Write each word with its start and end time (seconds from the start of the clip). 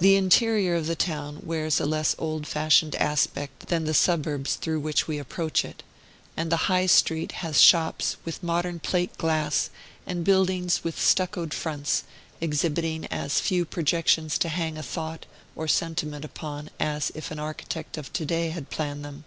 The 0.00 0.16
interior 0.16 0.74
of 0.74 0.88
the 0.88 0.96
town 0.96 1.38
wears 1.44 1.78
a 1.78 1.86
less 1.86 2.16
old 2.18 2.48
fashioned 2.48 2.96
aspect 2.96 3.68
than 3.68 3.84
the 3.84 3.94
suburbs 3.94 4.56
through 4.56 4.80
which 4.80 5.06
we 5.06 5.18
approach 5.18 5.64
it; 5.64 5.84
and 6.36 6.50
the 6.50 6.66
High 6.66 6.86
Street 6.86 7.30
has 7.46 7.60
shops 7.60 8.16
with 8.24 8.42
modern 8.42 8.80
plate 8.80 9.16
glass, 9.16 9.70
and 10.04 10.24
buildings 10.24 10.82
with 10.82 10.98
stuccoed 11.00 11.54
fronts, 11.54 12.02
exhibiting 12.40 13.06
as 13.06 13.38
few 13.38 13.64
projections 13.64 14.36
to 14.38 14.48
hang 14.48 14.76
a 14.76 14.82
thought 14.82 15.26
or 15.54 15.68
sentiment 15.68 16.24
upon 16.24 16.68
as 16.80 17.12
if 17.14 17.30
an 17.30 17.38
architect 17.38 17.96
of 17.96 18.12
to 18.14 18.24
day 18.26 18.48
had 18.50 18.68
planned 18.68 19.04
them. 19.04 19.22